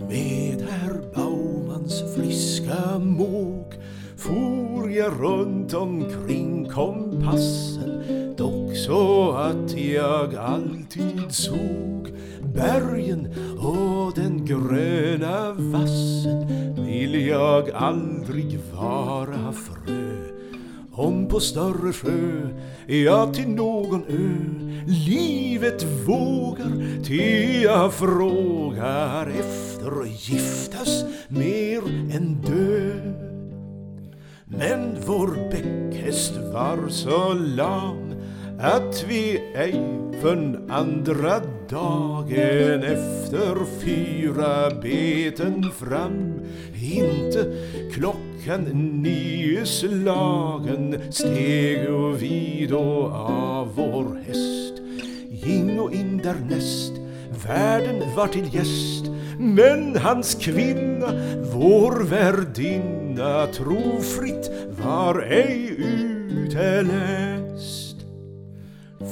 Med 0.00 0.66
herr 0.70 1.00
Baumans 1.14 2.02
friska 2.16 2.98
måg 2.98 3.74
for 4.16 4.90
jag 4.90 5.12
runt 5.20 5.74
omkring 5.74 6.68
kompassen 6.70 8.04
dock 8.36 8.76
så 8.76 9.32
att 9.32 9.78
jag 9.78 10.34
alltid 10.34 11.32
såg 11.32 12.08
bergen 12.54 13.34
och 13.58 14.12
den 14.14 14.44
gröna 14.46 15.52
vassen 15.52 16.46
vill 16.86 17.26
jag 17.26 17.70
aldrig 17.70 18.58
vara 18.74 19.52
frö 19.52 20.23
om 20.94 21.28
på 21.28 21.40
större 21.40 21.92
sjö, 21.92 22.48
ja 22.86 23.32
till 23.32 23.48
någon 23.48 24.04
ö 24.08 24.64
livet 24.86 25.82
vågar, 26.06 27.02
ty 27.04 27.62
jag 27.62 27.92
frågar 27.92 29.26
efter 29.26 30.04
giftas 30.04 31.04
mer 31.28 31.82
än 32.16 32.42
dö. 32.42 32.90
Men 34.44 34.96
vår 35.06 35.50
bäckhäst 35.50 36.32
var 36.52 36.88
så 36.88 37.32
lam 37.32 38.14
att 38.60 39.04
vi 39.08 39.52
ej 39.54 39.80
förr'n 40.22 40.70
andra 40.70 41.40
dagen 41.74 42.82
efter 42.82 43.64
fyra 43.80 44.70
beten 44.82 45.70
fram 45.72 46.40
inte 46.82 47.54
klockan 47.92 48.64
nio 49.02 49.66
slagen 49.66 51.12
steg 51.12 51.88
vi 52.18 52.66
då 52.70 53.06
av 53.14 53.74
vår 53.74 54.18
häst. 54.26 54.82
Ging 55.44 55.80
och 55.80 55.92
in 55.92 56.20
därnäst 56.24 56.92
värden 57.46 58.14
var 58.16 58.26
till 58.26 58.54
gäst 58.54 59.04
men 59.38 59.96
hans 59.96 60.34
kvinna, 60.34 61.12
vår 61.54 62.04
värdinna 62.04 63.46
trofritt 63.46 64.50
var 64.84 65.22
ej 65.22 65.74
utelämnad 65.78 67.33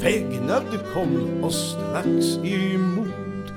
Vägnad 0.00 0.64
kom 0.94 1.44
oss 1.44 1.70
strax 1.70 2.36
emot. 2.44 3.52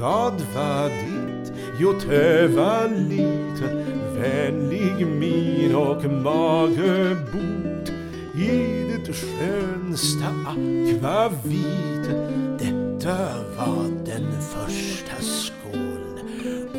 Vad 0.00 0.40
var 0.54 0.88
ditt? 0.88 1.52
Jo, 1.80 1.92
töva 2.00 2.86
lite. 2.86 3.86
Vänlig 4.16 5.06
min 5.06 5.74
och 5.74 6.04
magebot 6.04 7.90
I 8.34 8.50
det 9.06 9.12
skönsta 9.12 10.26
akvavit. 10.46 12.10
Detta 12.58 13.18
var 13.56 14.06
den 14.06 14.26
första 14.40 15.16
skålen 15.20 16.09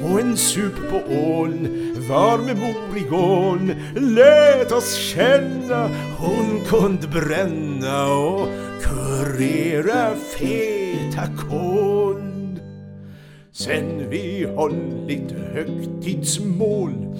och 0.04 0.20
en 0.20 0.38
sup 0.38 0.90
på 0.90 1.02
ån 1.14 1.68
var 2.10 2.38
med 2.38 2.58
mor 2.58 2.98
i 2.98 3.10
gården 3.10 3.76
Lät 4.16 4.72
oss 4.72 4.96
känna 4.96 5.90
hon 6.18 6.62
kunde 6.70 7.08
bränna 7.08 8.14
och 8.14 8.48
kurera 8.82 10.16
feta 10.16 10.92
fetakål 11.12 12.22
Sen 13.52 14.10
vi 14.10 14.48
hållit 14.56 15.32
högtidsmål 15.54 17.18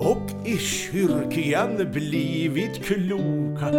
och 0.00 0.30
i 0.44 0.58
kyrkan 0.58 1.92
blivit 1.92 2.84
kloka 2.84 3.70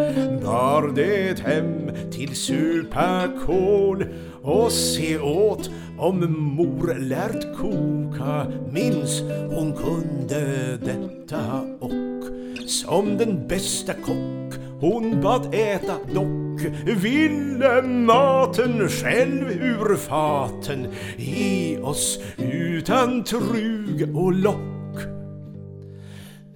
bar 0.46 0.96
det 0.96 1.40
hem 1.40 1.92
till 2.12 2.36
supakål 2.36 4.06
och 4.42 4.72
se 4.72 5.20
åt 5.20 5.70
om 5.98 6.34
mor 6.56 7.00
lärt 7.00 7.58
koka. 7.58 8.48
Minns 8.72 9.22
hon 9.50 9.74
kunde 9.74 10.78
detta 10.78 11.62
och 11.80 12.24
som 12.68 13.18
den 13.18 13.48
bästa 13.48 13.94
kock 13.94 14.54
hon 14.80 15.22
bad 15.22 15.54
äta 15.54 15.94
dock 16.14 16.62
ville 16.86 17.82
maten 17.82 18.90
själv 18.90 19.52
ur 19.52 19.96
faten 19.96 20.88
i 21.18 21.78
oss 21.78 22.20
utan 22.38 23.24
trug 23.24 24.16
och 24.16 24.34
lock 24.34 24.71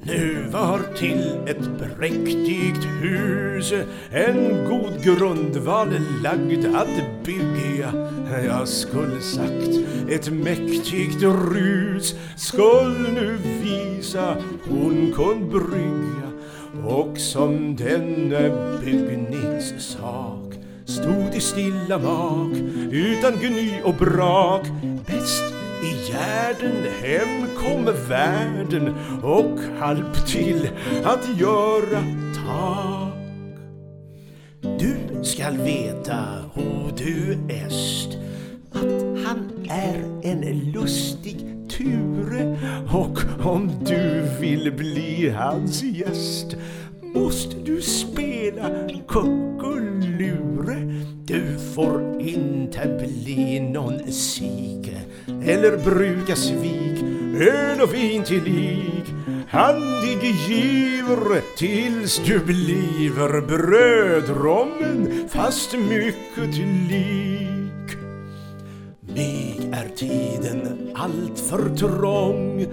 nu 0.06 0.46
var 0.52 0.80
till 0.98 1.38
ett 1.48 1.98
präktigt 1.98 2.88
hus 3.02 3.74
en 4.12 4.66
god 4.70 5.04
grundval 5.04 5.90
lagd 6.24 6.66
att 6.76 7.24
bygga. 7.26 8.10
Jag 8.46 8.68
skulle 8.68 9.22
sagt 9.22 9.70
ett 10.10 10.30
mäktigt 10.34 11.24
rus 11.24 12.16
skulle 12.36 13.12
nu 13.12 13.38
visa 13.64 14.38
hon 14.70 15.14
kunde 15.16 15.60
brygga 15.60 16.32
och 16.86 17.18
som 17.18 17.76
denne 17.76 18.52
byggningssak 18.86 20.54
stod 20.86 21.36
i 21.36 21.40
stilla 21.40 21.98
mak 21.98 22.58
utan 22.92 23.34
gny 23.42 23.82
och 23.84 23.94
brak 23.94 24.68
bäst 25.08 25.55
i 25.86 26.12
gärden 26.12 26.86
hem 27.02 27.48
kom 27.58 27.86
världen 28.10 28.96
och 29.24 29.60
halp 29.80 30.28
till 30.28 30.70
att 31.04 31.40
göra 31.40 32.04
tak. 32.46 33.14
Du 34.80 35.24
skall 35.24 35.58
veta, 35.58 36.26
o 36.56 36.92
du 36.98 37.38
est, 37.50 38.18
att 38.72 39.26
han 39.26 39.68
är 39.70 40.22
en 40.24 40.72
lustig 40.72 41.56
Ture 41.70 42.58
och 42.94 43.46
om 43.46 43.72
du 43.86 44.22
vill 44.40 44.72
bli 44.72 45.30
hans 45.30 45.84
gäst 45.84 46.56
måste 47.16 47.56
du 47.66 47.82
spela 47.82 48.70
kuckelure. 49.08 50.78
Du 51.26 51.60
får 51.76 52.22
inte 52.22 53.00
bli 53.00 53.60
någon 53.60 54.12
sike 54.12 55.02
eller 55.46 55.78
bruka 55.78 56.36
svik, 56.36 57.04
öl 57.40 57.82
och 57.82 57.94
vin 57.94 58.24
till 58.24 58.44
lik. 58.44 59.06
Handig 59.50 60.36
giver 60.48 61.58
tills 61.58 62.22
du 62.26 62.40
bliver 62.40 63.42
brödrommen 63.42 65.30
fast 65.30 65.74
mycket 65.74 66.58
lik. 66.90 67.98
Mig 69.16 69.70
är 69.72 69.96
tiden 69.96 70.92
allt 70.96 71.40
för 71.40 71.76
trång 71.76 72.66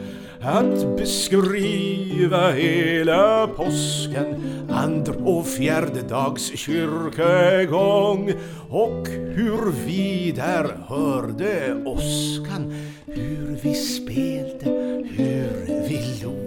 att 0.45 0.97
beskriva 0.97 2.51
hela 2.51 3.47
påsken 3.47 4.43
andra 4.71 5.13
och 5.25 5.47
fjärde 5.47 6.03
dags 6.09 6.59
kyrkegång 6.59 8.33
och 8.71 9.09
hur 9.09 9.73
vi 9.87 10.33
där 10.37 10.77
hörde 10.87 11.83
åskan 11.85 12.75
hur 13.07 13.59
vi 13.63 13.75
spelte, 13.75 14.71
hur 15.11 15.89
vi 15.89 16.23
log 16.25 16.43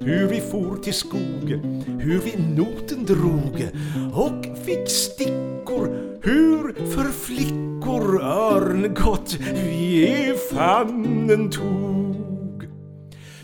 hur 0.00 0.26
vi 0.26 0.40
for 0.40 0.76
till 0.76 0.94
skog, 0.94 1.50
hur 2.00 2.18
vi 2.18 2.42
noten 2.56 3.04
drog 3.04 3.68
och 4.14 4.58
fick 4.66 4.88
stickor, 4.88 6.18
hur 6.22 6.74
för 6.90 7.12
flickor 7.12 8.22
örngott 8.22 9.38
vi 9.54 10.08
i 10.08 10.34
famnen 10.52 11.50
tog. 11.50 12.07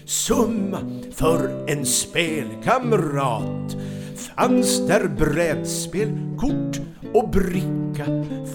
Summa 0.07 0.79
för 1.13 1.71
en 1.71 1.87
spelkamrat 1.87 3.77
fanns 4.17 4.87
där 4.87 5.09
brädspel, 5.09 6.09
kort 6.39 6.81
och 7.13 7.29
bricka. 7.29 8.05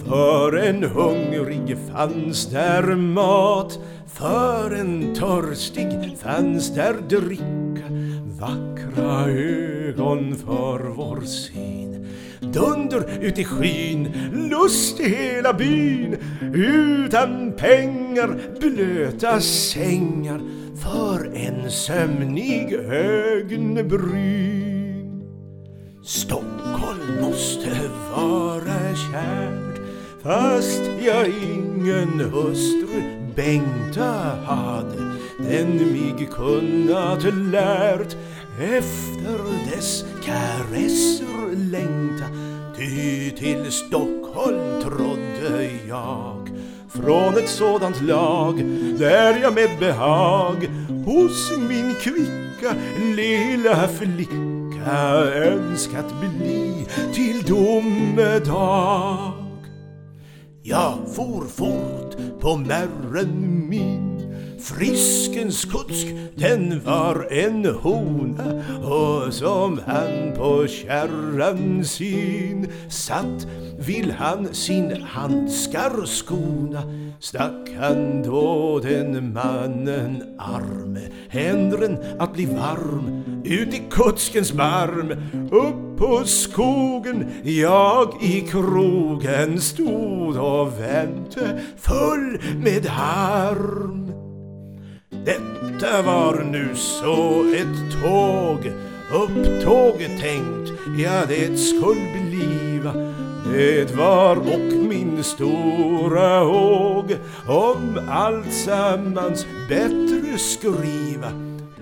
För 0.04 0.56
en 0.56 0.84
hungrig 0.84 1.76
fanns 1.92 2.46
där 2.46 2.96
mat, 2.96 3.78
för 4.06 4.74
en 4.74 5.14
törstig 5.14 6.18
fanns 6.22 6.74
där 6.74 6.94
dricka. 7.08 7.86
Vackra 8.40 9.26
ögon 9.30 10.36
för 10.36 10.78
vår 10.96 11.20
syn. 11.20 12.06
Dunder 12.40 13.18
ut 13.20 13.38
i 13.38 13.44
skyn, 13.44 14.12
lust 14.50 15.00
i 15.00 15.08
hela 15.08 15.52
byn. 15.52 16.16
Utan 16.54 17.52
pengar, 17.52 18.40
blöta 18.60 19.40
sängar 19.40 20.40
för 20.82 21.30
en 21.34 21.70
sömnig 21.70 22.72
ögonbryn. 22.92 24.00
Stockholm 26.04 27.20
måste 27.20 27.90
vara 28.14 28.94
kärt 29.12 29.80
fast 30.22 30.82
jag 31.00 31.28
ingen 31.28 32.20
hustru 32.20 33.02
Bengta 33.36 34.36
hade 34.44 35.12
den 35.38 35.76
mig 35.76 36.28
kunnat 36.32 37.24
lärt 37.34 38.16
efter 38.60 39.38
dess 39.70 40.04
karesser 40.24 41.56
längta 41.70 42.24
ty 42.76 43.30
till 43.30 43.72
Stockholm 43.72 44.82
trodde 44.82 45.70
jag 45.88 46.49
från 46.92 47.38
ett 47.38 47.48
sådant 47.48 48.00
lag 48.02 48.64
där 48.98 49.40
jag 49.42 49.54
med 49.54 49.78
behag 49.78 50.70
hos 51.04 51.58
min 51.68 51.94
kvicka 51.94 52.74
lilla 53.16 53.88
flicka 53.88 54.92
önskat 55.34 56.14
bli 56.20 56.86
till 57.14 57.42
domedag. 57.42 59.32
Jag 60.62 60.98
for 61.14 61.44
fort 61.46 62.40
på 62.40 62.56
märren 62.56 63.68
min 63.68 64.09
Friskens 64.62 65.64
kusk, 65.64 66.06
den 66.36 66.80
var 66.84 67.26
en 67.30 67.64
hona 67.64 68.62
och 68.82 69.34
som 69.34 69.80
han 69.86 70.32
på 70.36 70.66
kärran 70.66 71.84
sin 71.84 72.66
satt 72.88 73.46
vill 73.78 74.10
han 74.10 74.54
sin 74.54 75.02
handskar 75.02 76.06
skona. 76.06 76.82
Stack 77.20 77.70
han 77.80 78.22
då 78.22 78.78
den 78.78 79.32
mannen 79.32 80.36
arm 80.38 80.98
händren 81.28 81.98
att 82.18 82.34
bli 82.34 82.44
varm 82.44 83.24
ut 83.44 83.74
i 83.74 83.82
kutskens 83.90 84.52
barm 84.52 85.10
upp 85.50 85.98
på 85.98 86.24
skogen 86.24 87.30
jag 87.42 88.22
i 88.22 88.40
krogen 88.40 89.60
stod 89.60 90.36
och 90.36 90.80
vänte 90.80 91.60
full 91.76 92.40
med 92.64 92.86
harm 92.86 94.29
detta 95.30 96.02
var 96.02 96.44
nu 96.44 96.68
så 96.74 97.44
ett 97.54 98.02
tåg, 98.02 98.72
upptåget 99.12 100.20
tänkt, 100.20 100.72
ja 100.98 101.24
det 101.28 101.56
skulle 101.56 102.28
bliva. 102.30 102.92
Det 103.52 103.94
var 103.94 104.36
och 104.36 104.86
min 104.88 105.24
stora 105.24 106.38
håg 106.38 107.16
om 107.46 108.00
alltsammans 108.08 109.46
bättre 109.68 110.38
skriva. 110.38 111.32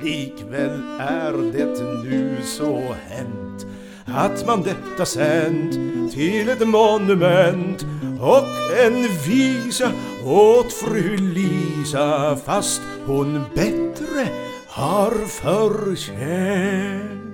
Likväl 0.00 0.80
är 1.00 1.32
det 1.52 1.82
nu 2.04 2.36
så 2.44 2.94
hänt 3.08 3.66
att 4.06 4.46
man 4.46 4.62
detta 4.62 5.06
sänt 5.06 5.72
till 6.12 6.48
ett 6.48 6.68
monument 6.68 7.86
och 8.20 8.44
en 8.85 9.09
visa 9.26 9.93
åt 10.25 10.73
fru 10.73 11.17
Lisa 11.17 12.37
fast 12.37 12.82
hon 13.06 13.44
bättre 13.55 14.29
har 14.67 15.26
förtjänt 15.26 17.27